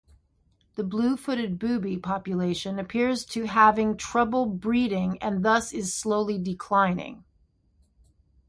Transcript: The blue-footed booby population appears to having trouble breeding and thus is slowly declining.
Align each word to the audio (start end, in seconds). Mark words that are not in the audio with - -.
The 0.77 0.83
blue-footed 0.83 1.59
booby 1.59 1.95
population 1.95 2.79
appears 2.79 3.23
to 3.25 3.43
having 3.45 3.97
trouble 3.97 4.47
breeding 4.47 5.19
and 5.21 5.45
thus 5.45 5.71
is 5.73 5.93
slowly 5.93 6.39
declining. 6.39 7.23